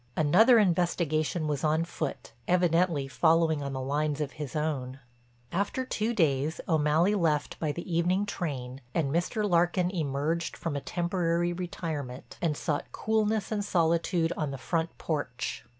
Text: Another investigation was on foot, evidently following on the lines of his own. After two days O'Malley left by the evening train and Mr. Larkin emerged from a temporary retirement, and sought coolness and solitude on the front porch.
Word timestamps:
Another 0.17 0.57
investigation 0.57 1.45
was 1.45 1.63
on 1.63 1.83
foot, 1.85 2.31
evidently 2.47 3.07
following 3.07 3.61
on 3.61 3.71
the 3.73 3.79
lines 3.79 4.19
of 4.19 4.31
his 4.31 4.55
own. 4.55 4.99
After 5.51 5.85
two 5.85 6.11
days 6.11 6.59
O'Malley 6.67 7.13
left 7.13 7.59
by 7.59 7.71
the 7.71 7.85
evening 7.97 8.25
train 8.25 8.81
and 8.95 9.11
Mr. 9.13 9.47
Larkin 9.47 9.91
emerged 9.91 10.57
from 10.57 10.75
a 10.75 10.81
temporary 10.81 11.53
retirement, 11.53 12.39
and 12.41 12.57
sought 12.57 12.91
coolness 12.91 13.51
and 13.51 13.63
solitude 13.63 14.33
on 14.35 14.49
the 14.49 14.57
front 14.57 14.97
porch. 14.97 15.63